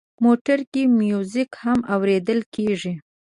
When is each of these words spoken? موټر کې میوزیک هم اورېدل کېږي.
موټر 0.25 0.59
کې 0.71 0.83
میوزیک 0.99 1.51
هم 1.63 1.79
اورېدل 1.93 2.39
کېږي. 2.55 2.93